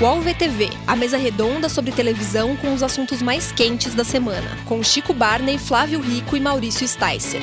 [0.00, 4.82] UOL VTV, a mesa redonda sobre televisão com os assuntos mais quentes da semana, com
[4.82, 7.40] Chico Barney, Flávio Rico e Maurício Sticer.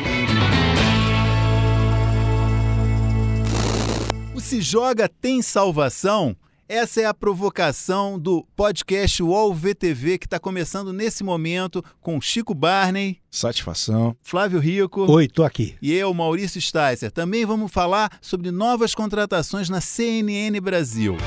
[4.35, 6.35] O Se Joga Tem Salvação?
[6.67, 12.53] Essa é a provocação do podcast UOL VTV que está começando nesse momento com Chico
[12.53, 13.19] Barney.
[13.29, 14.15] Satisfação.
[14.21, 15.09] Flávio Rico.
[15.09, 15.75] Oi, tô aqui.
[15.81, 17.11] E eu, Maurício Sticer.
[17.11, 21.17] Também vamos falar sobre novas contratações na CNN Brasil.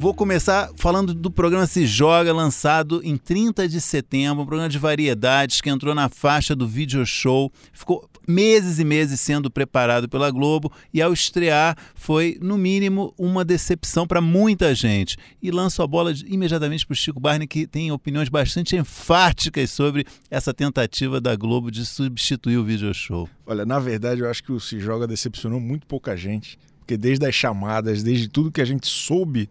[0.00, 4.78] Vou começar falando do programa Se Joga, lançado em 30 de setembro, um programa de
[4.78, 10.30] variedades que entrou na faixa do video show, ficou meses e meses sendo preparado pela
[10.30, 15.16] Globo e ao estrear foi, no mínimo, uma decepção para muita gente.
[15.42, 20.06] E lanço a bola imediatamente para o Chico Barney, que tem opiniões bastante enfáticas sobre
[20.30, 23.28] essa tentativa da Globo de substituir o video show.
[23.44, 27.26] Olha, na verdade, eu acho que o Se Joga decepcionou muito pouca gente, porque desde
[27.26, 29.50] as chamadas, desde tudo que a gente soube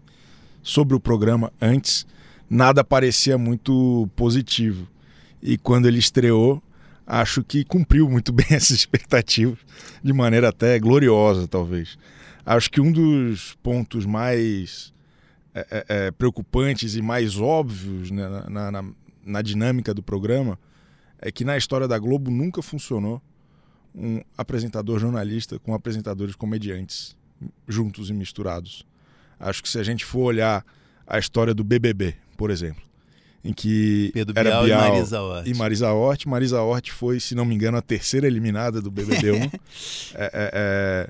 [0.61, 2.05] sobre o programa antes,
[2.49, 4.87] nada parecia muito positivo.
[5.41, 6.61] E quando ele estreou,
[7.05, 9.59] acho que cumpriu muito bem essas expectativas,
[10.03, 11.97] de maneira até gloriosa, talvez.
[12.45, 14.93] Acho que um dos pontos mais
[15.53, 18.85] é, é, é preocupantes e mais óbvios né, na, na,
[19.25, 20.57] na dinâmica do programa
[21.19, 23.21] é que na história da Globo nunca funcionou
[23.93, 27.17] um apresentador jornalista com apresentadores comediantes
[27.67, 28.85] juntos e misturados.
[29.39, 30.65] Acho que se a gente for olhar
[31.05, 32.81] a história do BBB, por exemplo,
[33.43, 35.47] em que Pedro era Bial, Bial e Marisa Hort.
[35.47, 36.25] E Marisa Hort.
[36.25, 39.51] Marisa Hort foi, se não me engano, a terceira eliminada do BBB 1, é, é,
[40.33, 41.09] é,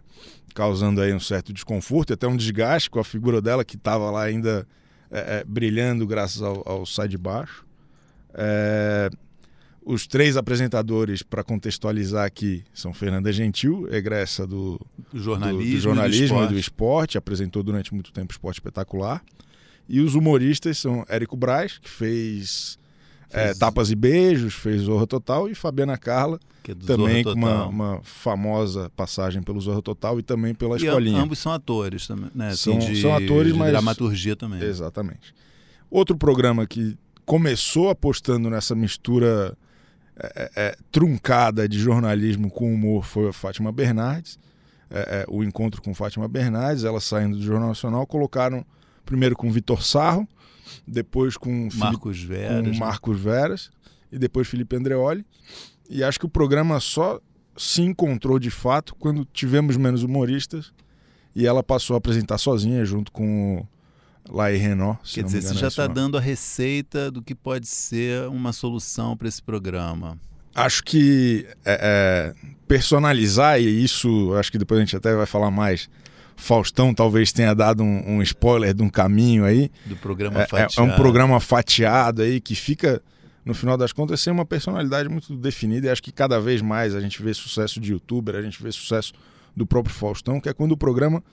[0.54, 4.12] causando aí um certo desconforto e até um desgaste com a figura dela que estava
[4.12, 4.68] lá ainda
[5.10, 7.66] é, é, brilhando graças ao, ao Sai de Baixo.
[9.88, 14.80] É, os três apresentadores, para contextualizar aqui, são Fernanda Gentil, egressa do,
[15.12, 18.58] do jornalismo, do, do jornalismo e do, e do esporte, apresentou durante muito tempo Esporte
[18.58, 19.24] Espetacular.
[19.88, 22.78] E os humoristas são Érico Braz, que fez,
[23.30, 23.46] fez...
[23.50, 28.02] É, Tapas e Beijos, fez Zorra Total, e Fabiana Carla, é também com uma, uma,
[28.04, 31.22] famosa passagem pelo Zorra Total e também pela e Escolinha.
[31.22, 32.54] ambos são atores também, né?
[32.56, 33.72] São, de, são atores, de mas...
[33.72, 34.62] dramaturgia também.
[34.62, 35.34] Exatamente.
[35.90, 39.58] Outro programa que começou apostando nessa mistura
[40.20, 44.40] é, é, truncada de jornalismo com humor foi a Fátima Bernardes.
[44.90, 48.66] É, o encontro com Fátima Bernardes, ela saindo do Jornal Nacional, colocaram
[49.06, 50.28] primeiro com Vitor Sarro,
[50.88, 52.78] depois com Marcos Filipe, Veras, com né?
[52.78, 53.72] Marcos Veras
[54.12, 55.26] e depois Felipe Andreoli.
[55.90, 57.20] E acho que o programa só
[57.56, 60.72] se encontrou de fato quando tivemos menos humoristas
[61.36, 63.66] e ela passou a apresentar sozinha junto com
[64.30, 65.00] Lai Renault.
[65.14, 69.28] Quer dizer, você já está dando a receita do que pode ser uma solução para
[69.28, 70.18] esse programa.
[70.54, 75.52] Acho que é, é, personalizar, e isso acho que depois a gente até vai falar
[75.52, 75.90] mais.
[76.36, 79.72] Faustão talvez tenha dado um, um spoiler de um caminho aí.
[79.86, 80.90] Do programa é, fatiado.
[80.90, 83.02] É, um programa fatiado aí que fica,
[83.44, 85.88] no final das contas, sem uma personalidade muito definida.
[85.88, 88.72] E acho que cada vez mais a gente vê sucesso de youtuber, a gente vê
[88.72, 89.14] sucesso
[89.56, 91.24] do próprio Faustão, que é quando o programa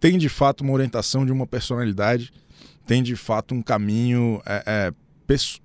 [0.00, 2.32] tem de fato uma orientação de uma personalidade,
[2.86, 4.92] tem de fato um caminho é, é,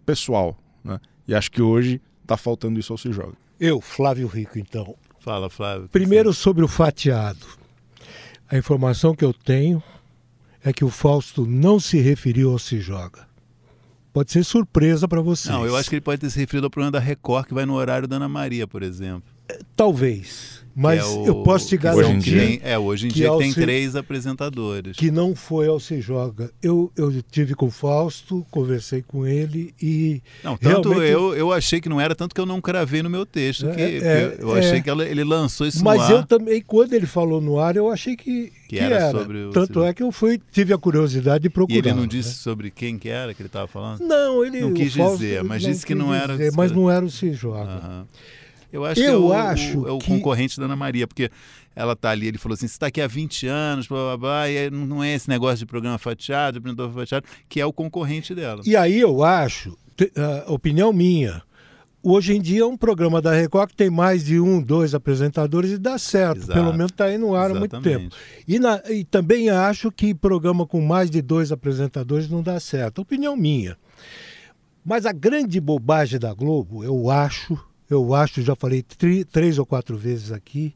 [0.06, 0.58] pessoal.
[0.84, 1.00] Né?
[1.28, 3.34] E acho que hoje está faltando isso ao Se Joga.
[3.60, 4.96] Eu, Flávio Rico, então.
[5.20, 5.88] Fala, Flávio.
[5.88, 7.48] Primeiro sobre o fatiado.
[8.48, 9.82] A informação que eu tenho
[10.64, 13.26] é que o Fausto não se referiu ao Se Joga.
[14.12, 15.54] Pode ser surpresa para vocês.
[15.54, 17.66] Não, eu acho que ele pode ter se referido ao programa da Record, que vai
[17.66, 19.24] no horário da Ana Maria, por exemplo.
[19.76, 20.65] Talvez.
[20.76, 22.06] Mas é o, eu posso te garantir.
[22.06, 24.98] Hoje em dia, tem, é, hoje em dia tem se, três apresentadores.
[24.98, 26.52] Que não foi ao Se Joga.
[26.62, 30.22] Eu, eu tive com o Fausto, conversei com ele e.
[30.44, 31.12] Não, tanto realmente...
[31.14, 33.68] eu, eu achei que não era, tanto que eu não cravei no meu texto.
[33.70, 36.12] É, que, é, eu achei que ela, ele lançou isso Mas no ar.
[36.12, 39.46] eu também, quando ele falou no ar, eu achei que, que, que era, era, sobre
[39.46, 39.52] o.
[39.52, 41.76] Tanto é que eu fui, tive a curiosidade de procurar.
[41.76, 42.36] E ele não disse né?
[42.36, 44.02] sobre quem que era que ele estava falando?
[44.02, 46.38] Não, ele não quis Fausto, dizer, mas disse que não era.
[46.54, 47.82] Mas não era o Se Joga.
[47.82, 48.06] Uhum.
[48.72, 50.08] Eu acho eu que é o, acho o, é o que...
[50.08, 51.30] concorrente da Ana Maria, porque
[51.76, 54.50] ela tá ali, ele falou assim, você está aqui há 20 anos, blá, blá, blá,
[54.50, 58.62] e não é esse negócio de programa fatiado, apresentador fatiado, que é o concorrente dela.
[58.66, 59.78] E aí eu acho,
[60.46, 61.44] a opinião minha,
[62.02, 65.72] hoje em dia é um programa da Record que tem mais de um, dois apresentadores
[65.72, 66.54] e dá certo, Exato.
[66.54, 68.16] pelo menos está aí no ar há muito tempo.
[68.48, 73.02] E, na, e também acho que programa com mais de dois apresentadores não dá certo,
[73.02, 73.78] opinião minha.
[74.86, 77.58] Mas a grande bobagem da Globo, eu acho,
[77.90, 78.84] eu acho, já falei
[79.32, 80.76] três ou quatro vezes aqui,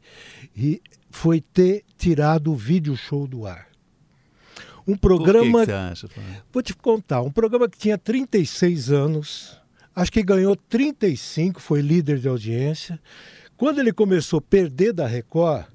[0.55, 3.67] e foi ter tirado o vídeo show do ar.
[4.87, 5.59] Um programa.
[5.59, 6.43] Por que, que você acha, Flávio?
[6.51, 9.59] Vou te contar, um programa que tinha 36 anos,
[9.95, 12.99] acho que ganhou 35, foi líder de audiência.
[13.57, 15.65] Quando ele começou a perder da Record,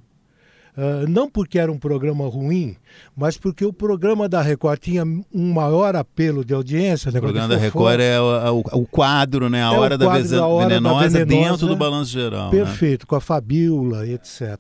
[0.77, 2.77] Uh, não porque era um programa ruim,
[3.17, 7.13] mas porque o programa da Record tinha um maior apelo de audiência.
[7.13, 7.21] Né?
[7.21, 9.63] O programa da Record é o, o, quadro, né?
[9.63, 12.47] A é hora, da, da hora venenosa, da, venenosa dentro do balanço geral.
[12.47, 12.59] Né?
[12.59, 13.07] Perfeito, né?
[13.07, 14.59] com a Fabiola, etc.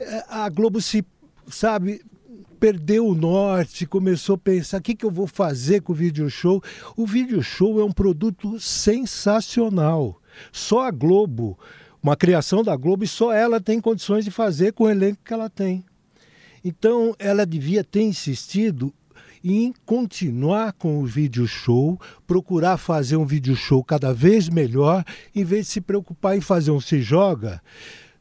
[0.00, 1.04] É, a Globo se,
[1.46, 2.00] sabe,
[2.58, 6.28] perdeu o norte, começou a pensar o que, que eu vou fazer com o video
[6.28, 6.60] show.
[6.96, 10.20] O video show é um produto sensacional.
[10.50, 11.56] Só a Globo
[12.04, 15.32] uma criação da Globo e só ela tem condições de fazer com o elenco que
[15.32, 15.82] ela tem.
[16.62, 18.92] Então, ela devia ter insistido
[19.42, 25.02] em continuar com o vídeo show, procurar fazer um vídeo show cada vez melhor,
[25.34, 27.62] em vez de se preocupar em fazer um se joga.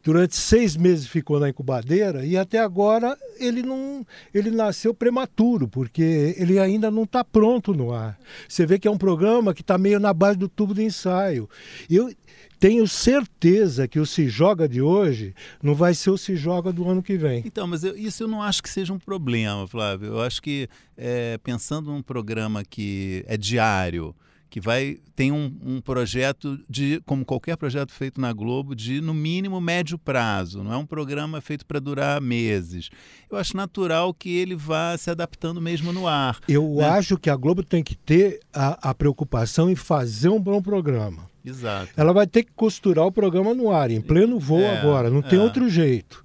[0.04, 6.36] Durante seis meses ficou na incubadeira e até agora ele não ele nasceu prematuro, porque
[6.38, 8.20] ele ainda não está pronto no ar.
[8.46, 11.50] Você vê que é um programa que está meio na base do tubo de ensaio.
[11.90, 12.14] Eu,
[12.60, 16.88] tenho certeza que o Se Joga de hoje não vai ser o Se Joga do
[16.90, 17.44] ano que vem.
[17.46, 20.10] Então, mas eu, isso eu não acho que seja um problema, Flávio.
[20.10, 20.68] Eu acho que,
[20.98, 24.16] é, pensando num programa que é diário,
[24.54, 29.12] que vai tem um, um, projeto de, como qualquer projeto feito na Globo, de no
[29.12, 30.64] mínimo médio prazo.
[30.64, 32.92] Não é um programa feito para durar meses.
[33.32, 36.40] Eu acho natural que ele vá se adaptando mesmo no ar.
[36.48, 36.86] Eu né?
[36.88, 41.33] acho que a Globo tem que ter a, a preocupação em fazer um bom programa.
[41.46, 41.90] Exato.
[41.98, 45.20] Ela vai ter que costurar o programa no ar, em pleno voo é, agora, não
[45.20, 45.24] é.
[45.24, 46.24] tem outro jeito.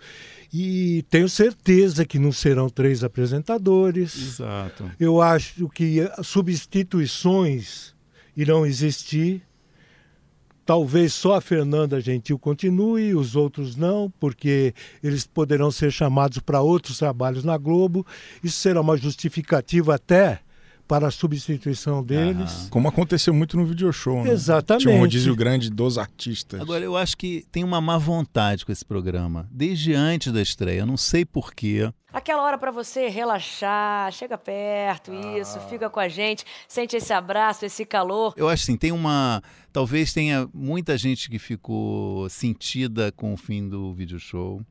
[0.52, 4.16] E tenho certeza que não serão três apresentadores.
[4.16, 4.90] Exato.
[4.98, 7.94] Eu acho que substituições
[8.36, 9.42] irão existir.
[10.64, 16.60] Talvez só a Fernanda Gentil continue, os outros não, porque eles poderão ser chamados para
[16.60, 18.06] outros trabalhos na Globo.
[18.44, 20.40] Isso será uma justificativa até
[20.88, 22.66] para a substituição deles.
[22.70, 24.30] Como aconteceu muito no video show, né?
[24.30, 24.84] Exatamente.
[24.84, 26.60] Tinha um rodízio grande dos artistas.
[26.60, 30.86] Agora, eu acho que tem uma má vontade com esse programa, desde antes da estreia,
[30.86, 31.92] não sei porquê.
[32.10, 35.38] Aquela hora para você relaxar, chega perto, ah.
[35.38, 38.32] isso, fica com a gente, sente esse abraço, esse calor.
[38.34, 39.42] Eu acho assim, tem uma.
[39.70, 44.62] Talvez tenha muita gente que ficou sentida com o fim do video show.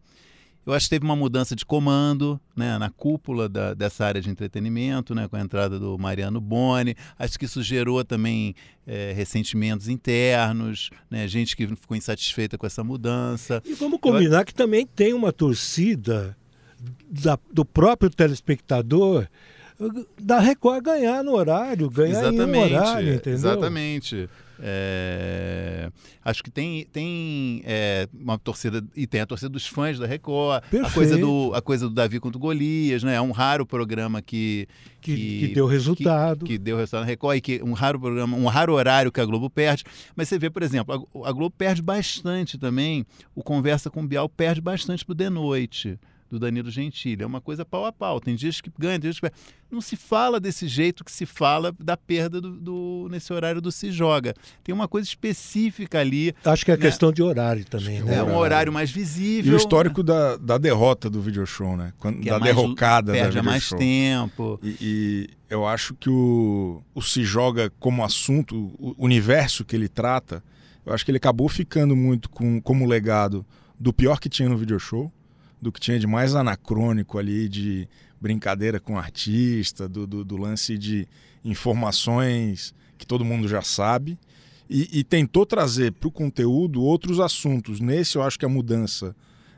[0.67, 4.29] Eu acho que teve uma mudança de comando né, na cúpula da, dessa área de
[4.29, 6.93] entretenimento, né, com a entrada do Mariano Boni.
[7.17, 8.53] Acho que isso gerou também
[8.85, 13.63] é, ressentimentos internos, né, gente que ficou insatisfeita com essa mudança.
[13.65, 14.45] E vamos combinar Eu...
[14.45, 16.35] que também tem uma torcida
[17.09, 19.25] da, do próprio telespectador
[20.21, 23.33] da Record ganhar no horário, ganhar exatamente, em um horário, entendeu?
[23.39, 24.29] Exatamente.
[24.59, 25.91] É,
[26.23, 30.63] acho que tem, tem é, uma torcida, e tem a torcida dos fãs da Record,
[30.83, 33.15] a coisa, do, a coisa do Davi contra o Golias, né?
[33.15, 34.67] É um raro programa que.
[34.99, 36.45] Que, que, que deu resultado.
[36.45, 39.21] Que, que, deu resultado na Record e que um raro programa, um raro horário que
[39.21, 39.83] a Globo perde.
[40.15, 44.07] Mas você vê, por exemplo, a, a Globo perde bastante também, o Conversa com o
[44.07, 45.97] Bial perde bastante pro De Noite
[46.29, 47.23] do Danilo Gentili.
[47.23, 48.19] É uma coisa pau a pau.
[48.19, 49.37] Tem dias que ganha, tem dias que perde.
[49.69, 53.71] Não se fala desse jeito que se fala da perda do, do, nesse horário do
[53.71, 54.33] Se Joga.
[54.63, 56.33] Tem uma coisa específica ali.
[56.45, 56.81] Acho que é né?
[56.81, 58.15] questão de horário também, né?
[58.15, 59.51] É um horário mais visível.
[59.51, 61.91] E o histórico da, da derrota do video show, né?
[61.99, 63.77] Quando, da é mais, derrocada perde da mais show.
[63.77, 64.59] tempo.
[64.63, 69.89] E, e, eu acho que o, o Se Joga como assunto, o universo que ele
[69.89, 70.41] trata,
[70.85, 73.45] eu acho que ele acabou ficando muito com, como legado
[73.77, 75.11] do pior que tinha no video show
[75.61, 77.87] do que tinha de mais anacrônico ali, de
[78.19, 81.07] brincadeira com artista, do, do, do lance de
[81.43, 84.17] informações que todo mundo já sabe,
[84.69, 87.79] e, e tentou trazer para o conteúdo outros assuntos.
[87.79, 89.15] Nesse, eu acho que a mudança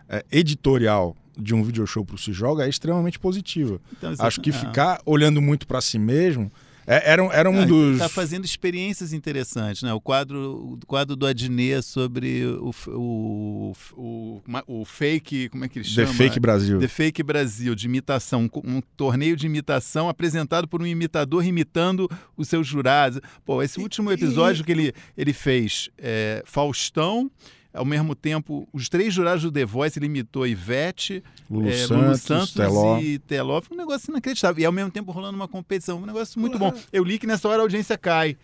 [0.08, 3.79] é, editorial de um video show para o Se Joga é extremamente positiva.
[3.94, 6.51] Então, acho que ficar olhando muito para si mesmo
[6.91, 7.93] é, era, era um dos.
[7.93, 9.93] Está fazendo experiências interessantes, né?
[9.93, 15.77] O quadro, o quadro do Adnet sobre o, o, o, o, fake, como é que
[15.77, 16.08] ele chama?
[16.08, 16.79] The Fake Brasil.
[16.79, 22.48] The Fake Brasil, de imitação, um torneio de imitação apresentado por um imitador imitando os
[22.48, 23.22] seus jurados.
[23.46, 27.29] Pô, esse último episódio que ele, ele fez, é, Faustão
[27.74, 31.90] ao mesmo tempo, os três jurados do The Voice, ele imitou Ivete, Lulu, é, Santos,
[31.98, 33.00] Lulu Santos Teló.
[33.00, 33.62] e Teló.
[33.62, 34.62] Foi um negócio inacreditável.
[34.62, 36.02] E ao mesmo tempo rolando uma competição.
[36.02, 36.74] Um negócio muito bom.
[36.92, 38.38] Eu li que nessa hora a audiência cai.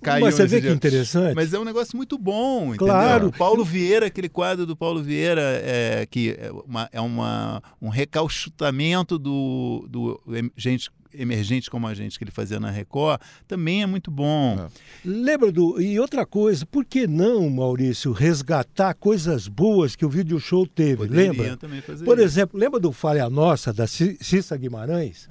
[0.00, 1.34] Caiu Mas você vê que interessante.
[1.34, 3.28] Mas é um negócio muito bom, claro.
[3.28, 7.88] O Paulo Vieira, aquele quadro do Paulo Vieira, é, que é, uma, é uma, um
[7.88, 13.86] recalchutamento do, do gente emergente como a gente que ele fazia na Record, também é
[13.86, 14.58] muito bom.
[14.58, 14.68] É.
[15.04, 15.80] Lembra do.
[15.80, 21.08] E outra coisa, por que não, Maurício, resgatar coisas boas que o vídeo show teve?
[21.08, 21.58] Poderia lembra?
[22.04, 22.26] Por isso.
[22.26, 25.28] exemplo, lembra do Falha Nossa, da Cissa Guimarães?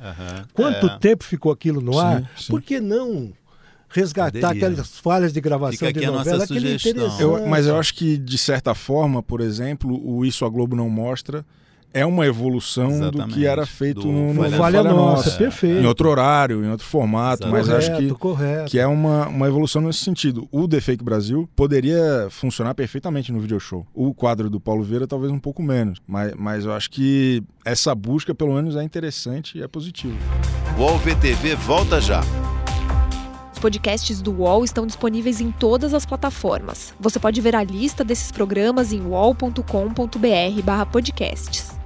[0.53, 0.97] Quanto é.
[0.99, 2.21] tempo ficou aquilo no ar?
[2.21, 2.51] Sim, sim.
[2.51, 3.33] Por que não?
[3.93, 4.67] resgatar Poderia.
[4.67, 6.77] aquelas falhas de gravação Fica de novela, aquele
[7.19, 10.89] eu, Mas eu acho que, de certa forma, por exemplo, o Isso a Globo não
[10.89, 11.45] mostra
[11.93, 13.29] é uma evolução Exatamente.
[13.29, 15.37] do que era feito do no, no Falha, Falha Nossa, nossa.
[15.37, 15.81] perfeito.
[15.81, 17.67] Em outro horário, em outro formato, Exatamente.
[17.67, 18.71] mas correto, acho que, correto.
[18.71, 20.47] que é uma, uma evolução nesse sentido.
[20.51, 23.85] O The Fake Brasil poderia funcionar perfeitamente no video show.
[23.93, 27.93] O quadro do Paulo Vieira talvez um pouco menos, mas, mas eu acho que essa
[27.93, 30.15] busca pelo menos é interessante e é positiva.
[30.77, 32.21] O UOL VTV volta já.
[33.53, 36.93] Os podcasts do UOL estão disponíveis em todas as plataformas.
[36.99, 41.80] Você pode ver a lista desses programas em uol.com.br/podcasts.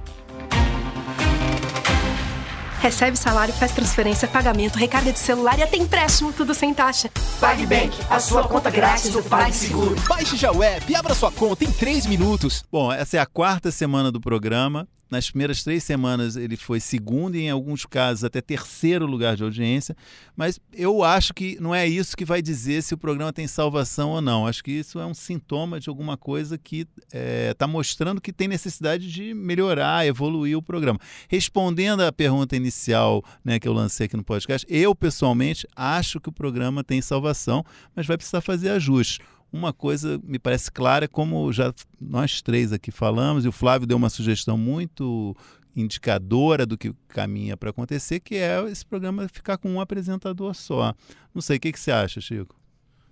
[2.86, 7.10] Recebe salário, faz transferência, pagamento, recarga de celular e até empréstimo, tudo sem taxa.
[7.40, 9.96] PagBank, a sua conta grátis do PagSeguro.
[10.08, 12.64] Baixe já o app e abra sua conta em 3 minutos.
[12.70, 17.36] Bom, essa é a quarta semana do programa nas primeiras três semanas ele foi segundo
[17.36, 19.96] e em alguns casos até terceiro lugar de audiência,
[20.36, 24.10] mas eu acho que não é isso que vai dizer se o programa tem salvação
[24.10, 24.46] ou não.
[24.46, 28.32] Acho que isso é um sintoma de alguma coisa que está é, tá mostrando que
[28.32, 30.98] tem necessidade de melhorar, evoluir o programa.
[31.28, 36.28] Respondendo à pergunta inicial né, que eu lancei aqui no podcast, eu pessoalmente acho que
[36.28, 39.18] o programa tem salvação, mas vai precisar fazer ajustes.
[39.52, 43.96] Uma coisa me parece clara, como já nós três aqui falamos, e o Flávio deu
[43.96, 45.36] uma sugestão muito
[45.74, 50.94] indicadora do que caminha para acontecer, que é esse programa ficar com um apresentador só.
[51.34, 52.56] Não sei, o que, que você acha, Chico?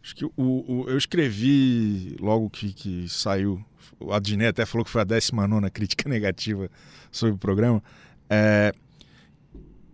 [0.02, 3.64] Acho que o, o, eu escrevi logo que, que saiu,
[3.98, 6.70] o Adnet até falou que foi a 19 crítica negativa
[7.10, 7.82] sobre o programa,
[8.28, 8.72] é,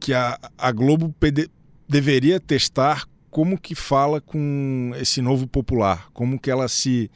[0.00, 1.48] que a, a Globo pede,
[1.88, 7.10] deveria testar como que fala com esse novo popular, como que ela se,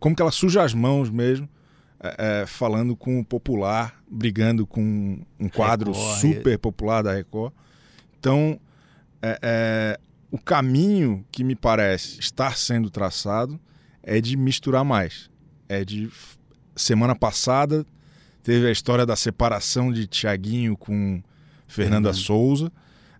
[0.00, 1.48] como que ela suja as mãos mesmo,
[2.00, 7.52] é, é, falando com o popular, brigando com um quadro Record, super popular da Record.
[8.18, 8.58] Então,
[9.22, 13.60] é, é, o caminho que me parece estar sendo traçado
[14.02, 15.30] é de misturar mais.
[15.68, 16.10] É de
[16.76, 17.86] semana passada
[18.42, 21.22] teve a história da separação de Tiaguinho com
[21.66, 22.14] Fernanda uhum.
[22.14, 22.72] Souza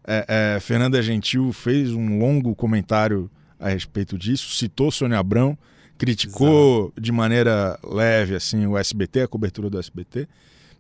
[0.07, 5.57] é, é, Fernanda Gentil fez um longo comentário a respeito disso, citou Sônia Abrão,
[5.97, 7.01] criticou Exato.
[7.01, 10.29] de maneira leve assim o SBT, a cobertura do SBT.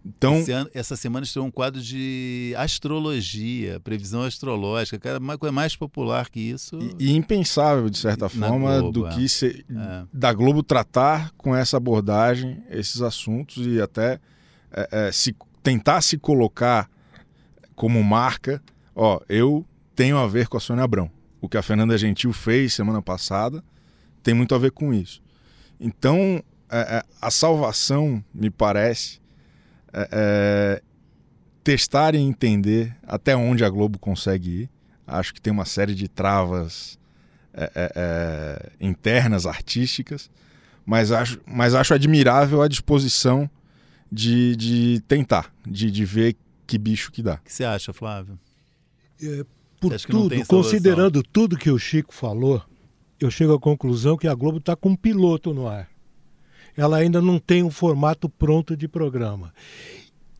[0.06, 5.50] Então, ano, essa semana estreou um quadro de astrologia, previsão astrológica, que é uma coisa
[5.50, 6.78] mais popular que isso.
[6.98, 9.14] E, e impensável, de certa forma, Globo, do é.
[9.14, 10.04] que se, é.
[10.12, 14.20] da Globo tratar com essa abordagem esses assuntos e até
[14.70, 16.90] é, é se tentar se colocar
[17.74, 18.62] como marca
[18.94, 21.10] Ó, eu tenho a ver com a Sônia Abrão.
[21.40, 23.62] O que a Fernanda Gentil fez semana passada
[24.22, 25.22] tem muito a ver com isso.
[25.78, 29.20] Então, é, é, a salvação, me parece,
[29.92, 30.82] é, é,
[31.62, 34.70] testar e entender até onde a Globo consegue ir.
[35.06, 36.98] Acho que tem uma série de travas
[37.52, 40.30] é, é, internas, artísticas,
[40.86, 43.48] mas acho, mas acho admirável a disposição
[44.10, 46.36] de, de tentar, de, de ver
[46.66, 47.34] que bicho que dá.
[47.34, 48.38] O que você acha, Flávio?
[49.22, 49.44] É,
[49.80, 52.62] por tudo, considerando tudo que o Chico falou,
[53.20, 55.88] eu chego à conclusão que a Globo está com um piloto no ar.
[56.76, 59.52] Ela ainda não tem um formato pronto de programa.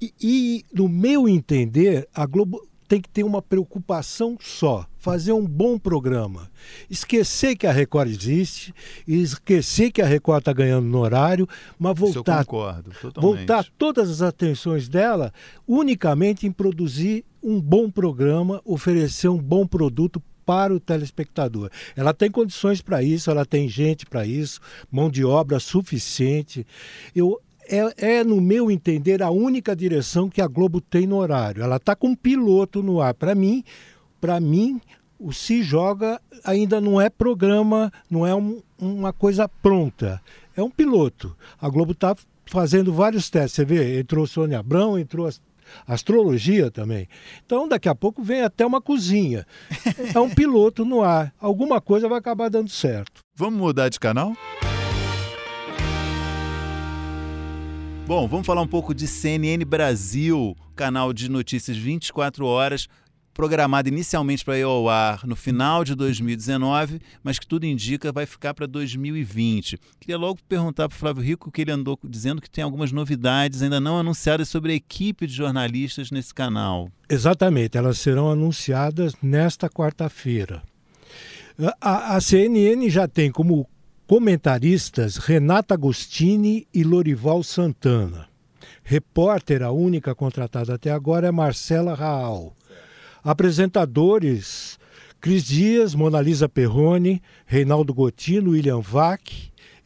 [0.01, 5.45] E, e, no meu entender, a Globo tem que ter uma preocupação só: fazer um
[5.45, 6.49] bom programa.
[6.89, 8.73] Esquecer que a Record existe,
[9.07, 14.89] esquecer que a Record está ganhando no horário, mas voltar, concordo, voltar todas as atenções
[14.89, 15.33] dela
[15.67, 21.71] unicamente em produzir um bom programa, oferecer um bom produto para o telespectador.
[21.97, 26.65] Ela tem condições para isso, ela tem gente para isso, mão de obra suficiente.
[27.17, 31.63] Eu é, é, no meu entender, a única direção que a Globo tem no horário.
[31.63, 33.15] Ela está com um piloto no ar.
[33.15, 33.65] Para mim,
[34.21, 34.81] para mim,
[35.19, 40.21] o Se Joga ainda não é programa, não é um, uma coisa pronta.
[40.57, 41.37] É um piloto.
[41.61, 42.17] A Globo está
[42.47, 43.53] fazendo vários testes.
[43.55, 45.29] Você vê, entrou Sônia Abrão, entrou
[45.87, 47.09] astrologia também.
[47.45, 49.47] Então, daqui a pouco vem até uma cozinha.
[50.15, 51.33] É um piloto no ar.
[51.41, 53.21] Alguma coisa vai acabar dando certo.
[53.37, 54.35] Vamos mudar de canal?
[58.07, 62.87] Bom, vamos falar um pouco de CNN Brasil, canal de notícias 24 horas,
[63.33, 68.27] programado inicialmente para ir ao ar no final de 2019, mas que tudo indica vai
[68.27, 69.81] ficar para 2020.
[69.99, 73.63] Queria logo perguntar para o Flávio Rico que ele andou dizendo que tem algumas novidades
[73.63, 76.91] ainda não anunciadas sobre a equipe de jornalistas nesse canal.
[77.09, 80.63] Exatamente, elas serão anunciadas nesta quarta-feira.
[81.81, 83.67] A, a CNN já tem como
[84.07, 88.29] Comentaristas Renata Agostini e Lorival Santana.
[88.83, 92.55] Repórter, a única contratada até agora é Marcela Raal.
[93.23, 94.79] Apresentadores:
[95.23, 99.33] Cris Dias, Monalisa Perrone, Reinaldo Gotino, William Vac,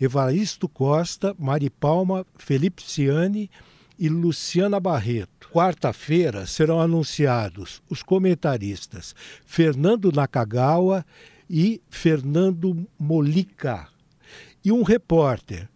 [0.00, 3.48] Evaristo Costa, Mari Palma, Felipe Ciani
[3.96, 5.48] e Luciana Barreto.
[5.52, 9.14] Quarta-feira serão anunciados os comentaristas
[9.46, 11.06] Fernando Nakagawa
[11.48, 13.88] e Fernando Molica
[14.64, 15.68] e um repórter.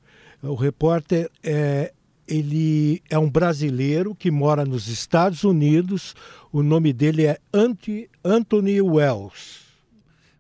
[0.42, 1.92] O repórter é
[2.26, 6.14] ele é um brasileiro que mora nos Estados Unidos.
[6.52, 9.60] O nome dele é Anthony Wells.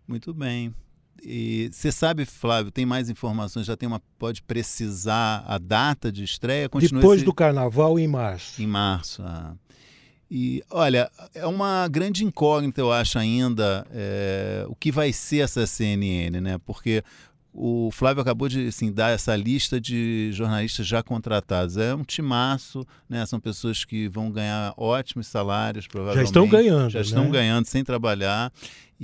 [0.06, 0.74] Muito bem.
[1.22, 3.66] E você sabe, Flávio, tem mais informações?
[3.66, 4.00] Já tem uma.
[4.18, 6.68] Pode precisar a data de estreia?
[6.68, 7.24] Continua Depois esse...
[7.24, 8.60] do carnaval, em março.
[8.60, 9.22] Em março.
[9.22, 9.54] Ah.
[10.28, 15.66] E olha, é uma grande incógnita, eu acho, ainda, é, o que vai ser essa
[15.66, 16.58] CNN, né?
[16.64, 17.04] Porque
[17.54, 21.76] o Flávio acabou de assim, dar essa lista de jornalistas já contratados.
[21.76, 23.26] É um timaço, né?
[23.26, 26.24] São pessoas que vão ganhar ótimos salários, provavelmente.
[26.24, 26.90] Já estão ganhando.
[26.90, 27.30] Já estão né?
[27.30, 28.50] ganhando sem trabalhar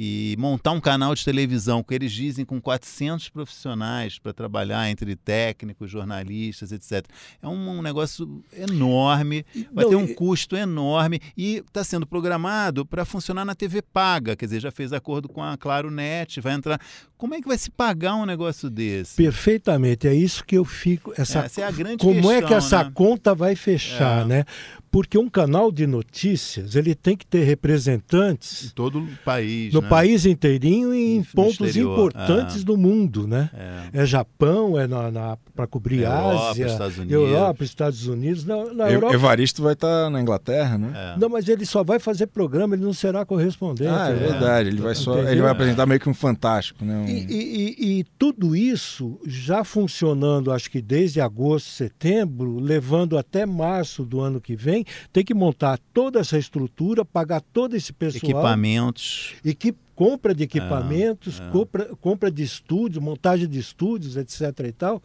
[0.01, 5.17] e montar um canal de televisão, que eles dizem com 400 profissionais para trabalhar entre
[5.17, 7.05] técnicos, jornalistas, etc.
[7.43, 10.15] É um, um negócio enorme, vai Não, ter um e...
[10.15, 14.93] custo enorme e está sendo programado para funcionar na TV paga, quer dizer, já fez
[14.93, 16.81] acordo com a Claro Net, vai entrar.
[17.17, 19.17] Como é que vai se pagar um negócio desse?
[19.17, 21.13] Perfeitamente, é isso que eu fico.
[21.17, 22.91] Essa, essa é a grande Como questão, é que essa né?
[22.95, 24.25] conta vai fechar, é.
[24.25, 24.45] né?
[24.91, 29.83] Porque um canal de notícias ele tem que ter representantes em todo o país, no
[29.83, 29.89] né?
[29.89, 32.65] país inteirinho e em pontos importantes ah.
[32.65, 33.51] do mundo, né?
[33.93, 37.13] É, é Japão, é na, na para cobrir Europa, Ásia, Estados Unidos.
[37.13, 38.45] Europa, Estados Unidos.
[38.45, 39.15] Na, na Europa...
[39.15, 40.93] Evaristo vai estar tá na Inglaterra, né?
[40.95, 41.19] É.
[41.19, 43.91] Não, mas ele só vai fazer programa, ele não será correspondente.
[43.91, 44.19] Ah, é né?
[44.21, 44.69] verdade.
[44.69, 46.97] Ele vai só, ele vai apresentar meio que um fantástico, né?
[46.97, 47.09] Um...
[47.09, 54.05] E, e, e, tudo isso já funcionando, acho que desde agosto, setembro, levando até março
[54.05, 54.78] do ano que vem,
[55.13, 58.31] tem que montar toda essa estrutura, pagar todo esse pessoal.
[58.31, 59.35] Equipamentos.
[59.45, 61.51] Equip compra de equipamentos, é, é.
[61.51, 64.67] Compra, compra de estúdios, montagem de estúdios, etc.
[64.69, 65.03] e tal.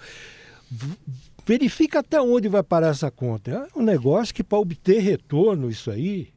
[1.47, 3.67] Verifica até onde vai parar essa conta.
[3.75, 6.29] É um negócio que para obter retorno isso aí,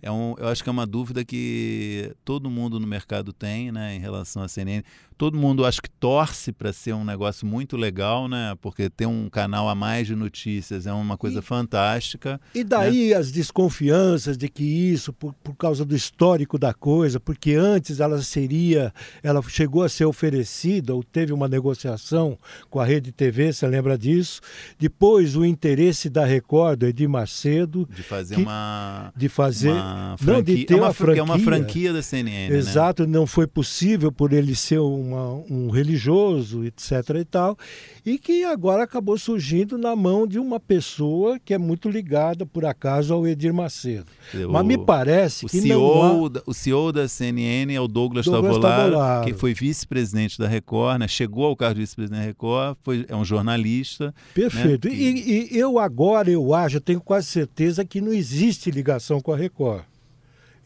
[0.00, 3.96] é um, eu acho que é uma dúvida que todo mundo no mercado tem, né,
[3.96, 4.82] em relação à CNN
[5.18, 8.54] todo mundo acho que torce para ser um negócio muito legal, né?
[8.62, 12.40] Porque ter um canal a mais de notícias é uma coisa e, fantástica.
[12.54, 13.16] E daí né?
[13.16, 18.22] as desconfianças de que isso, por, por causa do histórico da coisa, porque antes ela
[18.22, 22.38] seria, ela chegou a ser oferecida ou teve uma negociação
[22.70, 24.40] com a Rede TV, você lembra disso?
[24.78, 27.88] Depois o interesse da Record, Edir Macedo.
[27.92, 29.12] De fazer que, uma.
[29.16, 29.72] De fazer.
[29.72, 31.20] Uma franquia, não, de ter é uma, uma franquia.
[31.20, 32.50] É uma franquia da CNN.
[32.50, 32.56] Né?
[32.56, 33.18] Exato, né?
[33.18, 36.92] não foi possível por ele ser um uma, um religioso, etc.
[37.20, 37.58] e tal,
[38.04, 42.64] e que agora acabou surgindo na mão de uma pessoa que é muito ligada, por
[42.64, 44.06] acaso, ao Edir Macedo.
[44.34, 46.42] O, Mas me parece que CEO, não há...
[46.46, 51.00] O CEO da CNN é o Douglas, Douglas Tavolaro, Tavolaro, que foi vice-presidente da Record,
[51.00, 51.08] né?
[51.08, 54.14] chegou ao cargo de vice-presidente da Record, foi, é um jornalista.
[54.34, 54.88] Perfeito.
[54.88, 54.94] Né?
[54.94, 59.32] E, e eu agora, eu acho, eu tenho quase certeza que não existe ligação com
[59.32, 59.82] a Record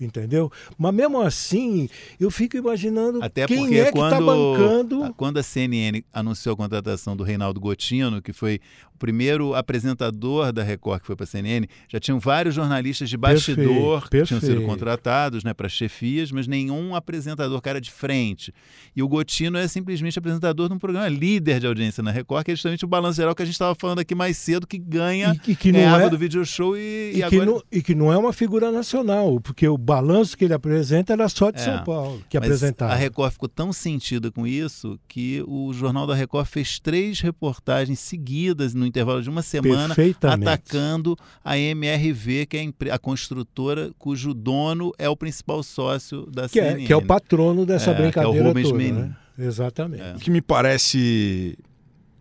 [0.04, 0.50] entendeu?
[0.76, 1.88] Mas mesmo assim,
[2.18, 5.14] eu fico imaginando Até quem é que está bancando.
[5.16, 8.60] Quando a CNN anunciou a contratação do Reinaldo Gotino, que foi
[9.02, 14.08] primeiro apresentador da Record que foi para a CNN, já tinham vários jornalistas de bastidor
[14.08, 18.54] perfeito, que tinham sido contratados né, para chefias, mas nenhum apresentador cara de frente.
[18.94, 22.52] E o Gotino é simplesmente apresentador de um programa líder de audiência na Record, que
[22.52, 25.34] é justamente o balanço geral que a gente estava falando aqui mais cedo, que ganha
[25.48, 27.40] e, e que não é, do video show e, e, e agora...
[27.40, 31.12] que não, e que não é uma figura nacional, porque o balanço que ele apresenta
[31.12, 32.92] era só de é, São Paulo que apresentava.
[32.92, 37.98] A Record ficou tão sentida com isso que o Jornal da Record fez três reportagens
[38.00, 44.92] seguidas no intervalo de uma semana atacando a MRV, que é a construtora cujo dono
[44.98, 46.84] é o principal sócio da que CNN.
[46.84, 49.16] É, que é o patrono dessa é, brincadeira que é o Rubens toda, né?
[49.38, 50.02] Exatamente.
[50.02, 50.14] É.
[50.14, 51.58] O que me parece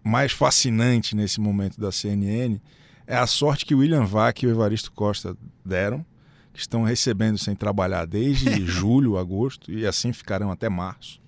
[0.04, 2.60] mais fascinante nesse momento da CNN
[3.06, 6.06] é a sorte que o William Vac e o Evaristo Costa deram,
[6.54, 11.22] que estão recebendo sem trabalhar desde julho, agosto, e assim ficarão até março.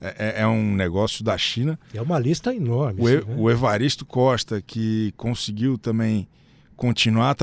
[0.00, 1.78] É, é, é, um negócio da China.
[1.94, 3.00] É uma lista enorme.
[3.00, 3.22] O, né?
[3.36, 6.26] o Evaristo Costa, que conseguiu também
[6.76, 7.36] continuar,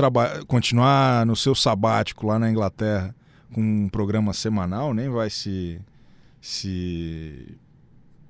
[0.46, 3.14] continuar no seu sabático lá na Inglaterra
[3.52, 5.80] com um programa semanal, nem vai se,
[6.40, 7.56] se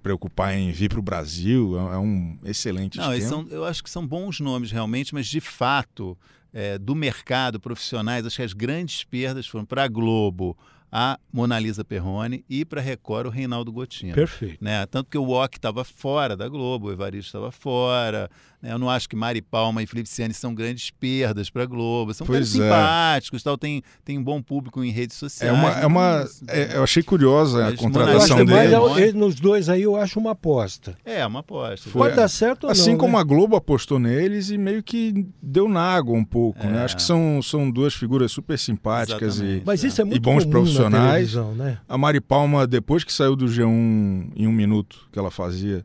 [0.03, 1.77] preocupar em vir para o Brasil.
[1.77, 5.41] É, é, um excelente Não, são, eu acho que são bons nomes realmente, mas de
[5.41, 6.17] fato,
[6.53, 10.57] é, do mercado, profissionais, acho que as grandes perdas foram para a Globo,
[10.91, 14.15] a Mona Lisa Perrone e para Record o Reinaldo Gotino.
[14.15, 14.63] Perfeito.
[14.63, 14.85] Né?
[14.87, 18.29] Tanto que o Wok estava fora da Globo, o Evaristo estava fora.
[18.62, 18.73] Né?
[18.73, 22.12] Eu não acho que Mari Palma e Felipe Ciani são grandes perdas para a Globo.
[22.12, 22.62] São Pois caras é.
[22.64, 25.53] simpáticos, tal, tem, tem um bom público em redes É sociais.
[25.55, 28.75] uma, é uma, é- eu achei curiosa a Mas acho contratação Lisa dele.
[28.75, 30.96] eu- nos dois aí eu acho uma aposta.
[31.05, 31.88] É, uma aposta.
[31.90, 32.99] Foi- Pode dar certo ou Assim não.
[32.99, 33.20] como né?
[33.20, 36.81] a Globo apostou neles e meio que deu na água um pouco, né?
[36.81, 36.85] É.
[36.85, 39.62] Acho que são, são duas figuras super simpáticas e.
[39.64, 41.35] Mas isso é muito bons comum profissionais.
[41.57, 41.79] Né?
[41.88, 45.85] a Mari Palma, depois que saiu do G1 em um minuto que ela fazia,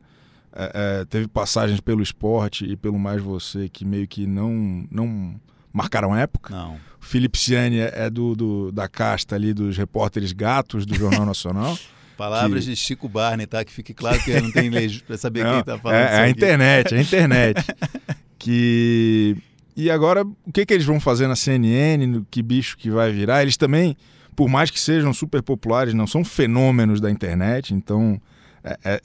[0.56, 5.36] é, é, teve passagens pelo esporte e pelo Mais Você que meio que não, não
[5.74, 6.56] marcaram época.
[6.56, 6.76] Não.
[7.02, 11.26] O Felipe Ciani é é do, do- da casta ali dos repórteres gatos do Jornal
[11.26, 11.78] Nacional.
[12.18, 13.64] Palavras Que- de Chico Barney, tá?
[13.66, 15.98] Que fique claro que não tem lei para saber Não, quem tá falando.
[15.98, 17.62] é, é a internet, é a internet.
[18.40, 19.36] que
[19.76, 23.12] e agora o que que eles vão fazer na CNN, no que bicho que vai
[23.12, 23.42] virar?
[23.42, 23.98] Eles também,
[24.36, 27.74] por mais que sejam super populares, não são fenômenos da internet.
[27.74, 28.20] Então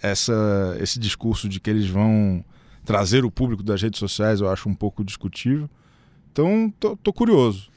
[0.00, 2.44] essa esse discurso de que eles vão
[2.84, 5.68] trazer o público das redes sociais eu acho um pouco discutível.
[6.32, 7.70] Então tô, tô curioso.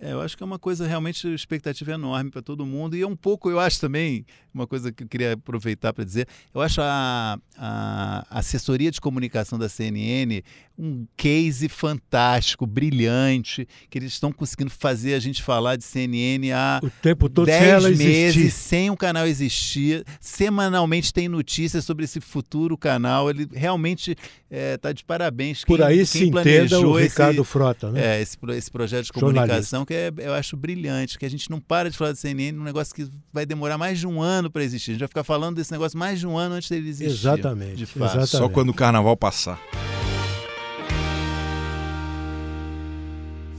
[0.00, 3.06] É, eu acho que é uma coisa realmente expectativa enorme para todo mundo e é
[3.06, 6.80] um pouco, eu acho também, uma coisa que eu queria aproveitar para dizer, eu acho
[6.80, 10.42] a, a assessoria de comunicação da CNN
[10.80, 16.78] um case fantástico, brilhante, que eles estão conseguindo fazer a gente falar de CNN há
[16.80, 18.50] O tempo todo sem dez ela meses existir.
[18.52, 20.04] sem o canal existir.
[20.20, 23.28] Semanalmente tem notícias sobre esse futuro canal.
[23.28, 24.14] Ele realmente
[24.48, 25.64] está de parabéns.
[25.64, 28.18] Por Quem- aí quem se entenda o esse- Ricardo Frota, né?
[28.18, 31.58] é, esse, esse projeto de comunicação que é, eu acho brilhante, que a gente não
[31.58, 34.62] para de falar de CNN, um negócio que vai demorar mais de um ano para
[34.62, 34.90] existir.
[34.90, 37.10] A gente vai ficar falando desse negócio mais de um ano antes dele existir.
[37.10, 38.18] Exatamente, De fato.
[38.18, 38.28] exatamente.
[38.28, 39.58] Só quando o carnaval passar.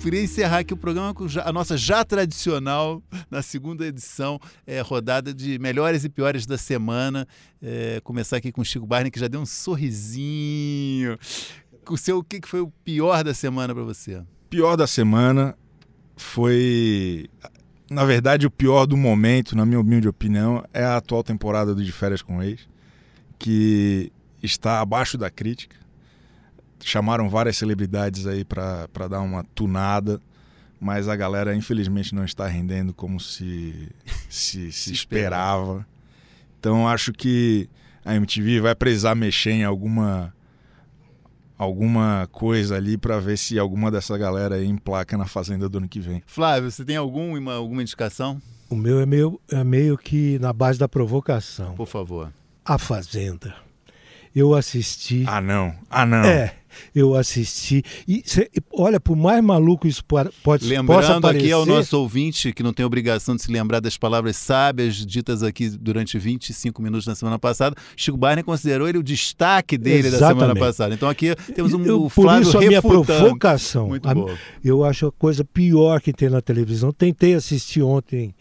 [0.04, 5.34] Queria encerrar aqui o programa com a nossa já tradicional, na segunda edição, é, rodada
[5.34, 7.28] de melhores e piores da semana.
[7.60, 11.18] É, começar aqui com o Chico Barney, que já deu um sorrisinho.
[11.90, 14.22] O, seu, o que que foi o pior da semana para você?
[14.50, 15.56] pior da semana
[16.20, 17.30] foi.
[17.90, 21.84] Na verdade, o pior do momento, na minha humilde opinião, é a atual temporada do
[21.84, 22.68] De Férias com Ex,
[23.40, 24.12] que
[24.44, 25.76] está abaixo da crítica.
[26.84, 30.22] Chamaram várias celebridades aí para dar uma tunada,
[30.80, 33.90] mas a galera, infelizmente, não está rendendo como se,
[34.30, 35.86] se, se esperava.
[36.60, 37.68] Então, acho que
[38.06, 40.34] a MTV vai precisar mexer em alguma
[41.60, 45.88] alguma coisa ali para ver se alguma dessa galera aí emplaca na Fazenda do ano
[45.90, 46.24] que vem.
[46.26, 48.42] Flávio, você tem algum, uma- alguma indicação?
[48.70, 51.76] O meu é meio, é meio que na base da provocação.
[51.76, 52.32] Por favor.
[52.64, 53.54] A Fazenda.
[54.36, 55.26] Eu assisti.
[55.28, 55.76] Ah, não.
[55.90, 56.24] Ah, não.
[56.24, 56.56] É,
[56.94, 57.84] eu assisti.
[58.08, 62.52] E cê- olha, por mais maluco isso pode possa Lembrando parecer, aqui ao nosso ouvinte
[62.54, 67.06] que não tem obrigação de se lembrar das palavras sábias ditas aqui durante 25 minutos
[67.08, 70.60] na semana passada, Chico Barney considerou ele o destaque dele da semana Exatamente.
[70.60, 70.94] passada.
[70.94, 73.94] Então aqui temos um eu, por Flávio isso a minha provocação.
[73.94, 76.92] A- eu acho a coisa pior que tem na televisão.
[76.92, 78.34] Tentei assistir ontem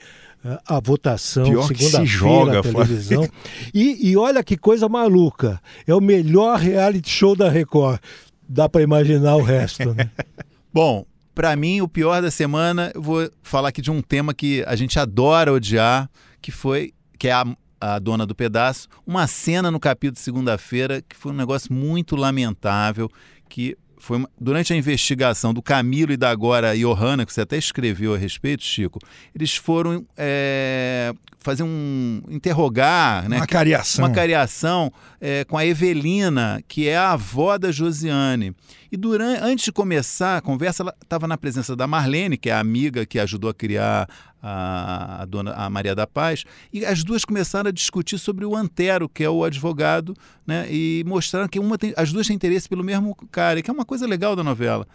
[0.66, 3.29] a votação, segunda-feira televisão.
[3.74, 5.61] E, e olha que coisa maluca.
[5.87, 8.01] É o melhor reality show da Record.
[8.48, 10.11] Dá para imaginar o resto, né?
[10.72, 14.64] Bom, pra mim o pior da semana, eu vou falar aqui de um tema que
[14.66, 16.09] a gente adora odiar,
[16.40, 17.44] que foi que é a,
[17.81, 22.14] a dona do pedaço, uma cena no capítulo de segunda-feira que foi um negócio muito
[22.14, 23.11] lamentável,
[23.48, 23.77] que
[24.09, 28.14] foi uma- durante a investigação do Camilo e da agora Johanna, que você até escreveu
[28.14, 28.99] a respeito, Chico,
[29.35, 33.37] eles foram é, fazer um interrogar, né?
[33.37, 34.05] Uma cariação.
[34.07, 34.90] uma cariação
[35.21, 38.55] é, com a Evelina, que é a avó da Josiane.
[38.90, 42.53] E durante, antes de começar a conversa, ela estava na presença da Marlene, que é
[42.53, 44.09] a amiga que ajudou a criar
[44.42, 48.57] a, a dona a Maria da Paz, e as duas começaram a discutir sobre o
[48.57, 50.14] Antero, que é o advogado,
[50.46, 50.66] né?
[50.70, 53.85] E mostraram que uma tem, as duas têm interesse pelo mesmo cara, que é uma
[53.85, 54.87] coisa legal da novela.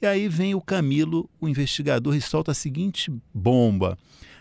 [0.00, 3.98] E aí vem o Camilo, o investigador, e solta a seguinte bomba.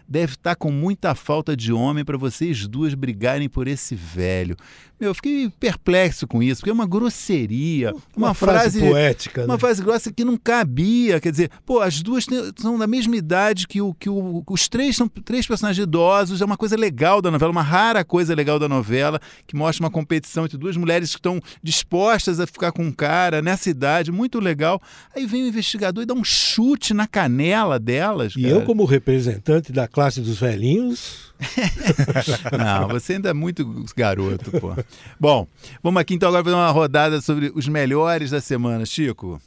[0.09, 4.57] Deve estar com muita falta de homem para vocês duas brigarem por esse velho.
[4.99, 9.45] Meu, eu fiquei perplexo com isso, porque é uma grosseria, uma, frase, poética.
[9.45, 9.59] uma né?
[9.59, 11.21] frase grossa que não cabia.
[11.21, 14.67] Quer dizer, pô, as duas têm- são da mesma idade que, o, que o, os
[14.67, 16.41] três são três personagens idosos.
[16.41, 19.91] É uma coisa legal da novela, uma rara coisa legal da novela, que mostra uma
[19.91, 24.37] competição entre duas mulheres que estão dispostas a ficar com um cara nessa idade, muito
[24.39, 24.81] legal.
[25.15, 28.33] Aí vem o investigador e dá um chute na canela delas.
[28.35, 28.53] E cara.
[28.53, 31.29] eu, como representante da classe dos velhinhos,
[32.57, 34.75] Não, você ainda é muito garoto, pô.
[35.19, 35.47] Bom,
[35.81, 39.41] vamos aqui então agora fazer uma rodada sobre os melhores da semana, Chico.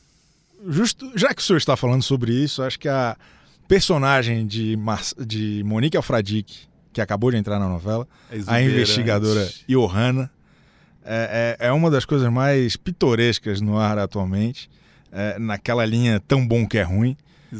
[0.68, 3.16] Justo, já que o senhor está falando sobre isso, acho que a
[3.68, 6.60] personagem de, Mar de Monique Alfradique,
[6.92, 8.06] que acabou de entrar na novela,
[8.46, 10.30] a investigadora Johanna,
[11.04, 14.70] é, é, é, uma das coisas mais pitorescas no ar atualmente,
[15.10, 17.16] é, naquela linha tão bom que é ruim.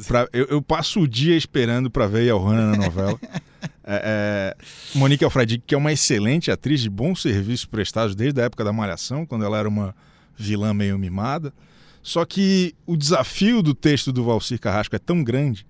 [0.06, 3.18] Pra, eu, eu, passo o dia esperando para ver a Johanna na novela.
[3.84, 8.44] É, é, Monique Alfradique, que é uma excelente atriz de bons serviços prestados desde a
[8.44, 9.92] época da Malhação, quando ela era uma
[10.36, 11.52] vilã meio mimada.
[12.00, 15.66] Só que o desafio do texto do Valcir Carrasco é tão grande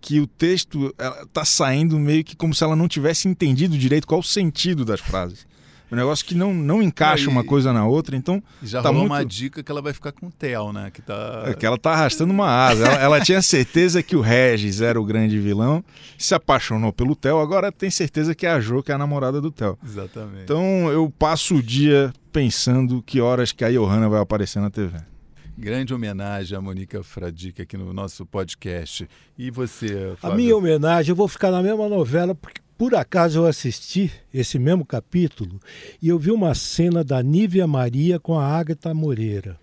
[0.00, 4.20] que o texto está saindo meio que como se ela não tivesse entendido direito qual
[4.20, 5.46] o sentido das frases.
[5.90, 8.42] Um negócio que não, não encaixa uma coisa na outra, então.
[8.62, 9.12] Já tá rolou muito...
[9.12, 10.90] uma dica que ela vai ficar com o Theo, né?
[10.90, 11.44] Que, tá...
[11.46, 12.86] é que ela tá arrastando uma asa.
[12.86, 15.84] ela, ela, tinha certeza que o Regis era o grande vilão,
[16.18, 19.40] se apaixonou pelo Theo, agora tem certeza que é a Jo, que é a namorada
[19.40, 19.78] do Theo.
[19.84, 20.42] Exatamente.
[20.42, 24.98] Então eu passo o dia pensando que horas que a Johanna vai aparecer na TV.
[25.58, 29.08] Grande homenagem a Mônica Fradique aqui no nosso podcast.
[29.38, 30.34] E você, Fábio?
[30.34, 34.58] A minha homenagem, eu vou ficar na mesma novela, porque por acaso eu assisti esse
[34.58, 35.60] mesmo capítulo
[36.00, 39.58] e eu vi uma cena da Nívia Maria com a Agatha Moreira.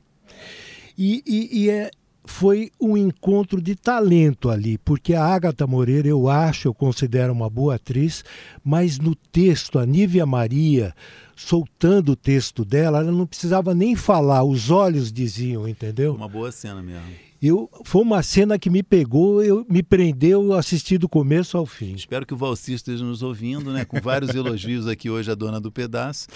[0.97, 1.91] E, e, e é,
[2.25, 7.49] foi um encontro de talento ali, porque a Agatha Moreira eu acho, eu considero uma
[7.49, 8.23] boa atriz,
[8.63, 10.93] mas no texto, a Nívia Maria
[11.35, 16.15] soltando o texto dela, ela não precisava nem falar, os olhos diziam, entendeu?
[16.15, 17.03] Uma boa cena mesmo.
[17.45, 21.65] Eu, foi uma cena que me pegou, eu, me prendeu, eu assisti do começo ao
[21.65, 21.93] fim.
[21.93, 23.83] Espero que o Valci esteja nos ouvindo, né?
[23.83, 26.29] Com vários elogios aqui hoje a dona do pedaço.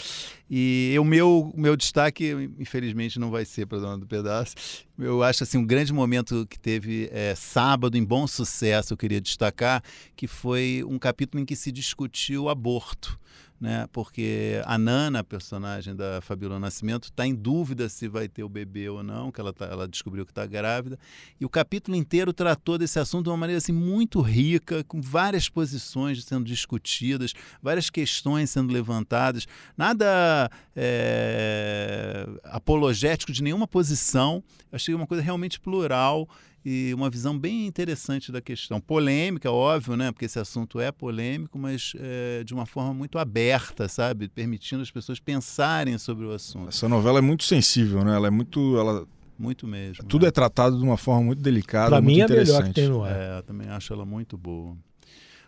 [0.51, 4.53] E o meu, meu destaque, infelizmente, não vai ser para a dona do pedaço.
[4.99, 9.21] Eu acho assim um grande momento que teve é, sábado em bom sucesso, eu queria
[9.21, 9.81] destacar,
[10.13, 13.17] que foi um capítulo em que se discutiu o aborto
[13.59, 13.87] né?
[13.91, 18.49] Porque a Nana, a personagem da Fabiola Nascimento, está em dúvida se vai ter o
[18.49, 20.99] bebê ou não, que ela, tá, ela descobriu que está grávida.
[21.39, 25.49] E o capítulo inteiro tratou desse assunto de uma maneira assim, muito rica, com várias
[25.49, 34.43] posições sendo discutidas, várias questões sendo levantadas, nada é, apologético de nenhuma posição.
[34.71, 36.27] Achei uma coisa realmente plural
[36.69, 38.81] e uma visão bem interessante da questão.
[38.81, 40.11] Polêmica, óbvio, né?
[40.11, 44.27] Porque esse assunto é polêmico, mas é, de uma forma muito aberta, sabe?
[44.27, 46.67] Permitindo as pessoas pensarem sobre o assunto.
[46.67, 48.13] Essa novela é muito sensível, né?
[48.13, 48.77] Ela é muito.
[48.77, 49.07] Ela...
[49.39, 50.03] Muito mesmo.
[50.09, 50.27] Tudo né?
[50.27, 51.91] é tratado de uma forma muito delicada.
[51.91, 53.15] Para mim é a melhor que tem no ar.
[53.15, 54.75] É, também acho ela muito boa.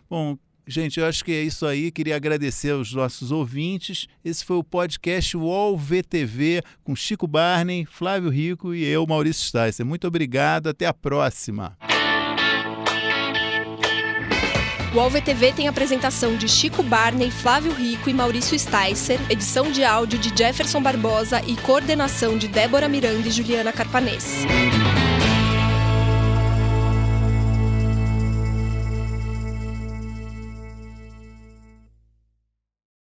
[0.08, 1.90] Bom, Gente, eu acho que é isso aí.
[1.90, 4.06] Queria agradecer aos nossos ouvintes.
[4.24, 9.84] Esse foi o podcast UOL VTV com Chico Barney, Flávio Rico e eu, Maurício Sticer.
[9.84, 10.68] Muito obrigado.
[10.68, 11.76] Até a próxima.
[14.92, 19.84] O UOL VTV tem apresentação de Chico Barney, Flávio Rico e Maurício Sticer, edição de
[19.84, 24.44] áudio de Jefferson Barbosa e coordenação de Débora Miranda e Juliana Carpanês.